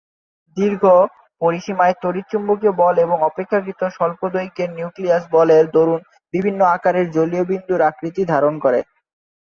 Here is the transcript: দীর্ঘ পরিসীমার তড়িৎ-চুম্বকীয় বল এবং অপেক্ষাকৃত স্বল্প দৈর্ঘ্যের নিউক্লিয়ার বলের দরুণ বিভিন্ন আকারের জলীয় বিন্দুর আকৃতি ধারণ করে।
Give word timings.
দীর্ঘ 0.57 0.83
পরিসীমার 1.41 1.91
তড়িৎ-চুম্বকীয় 2.01 2.73
বল 2.77 2.95
এবং 2.97 3.17
অপেক্ষাকৃত 3.23 3.81
স্বল্প 3.95 4.21
দৈর্ঘ্যের 4.33 4.69
নিউক্লিয়ার 4.77 5.23
বলের 5.31 5.65
দরুণ 5.73 5.99
বিভিন্ন 6.33 6.59
আকারের 6.75 7.07
জলীয় 7.11 7.45
বিন্দুর 7.51 7.81
আকৃতি 7.89 8.21
ধারণ 8.25 8.53
করে। 8.63 8.79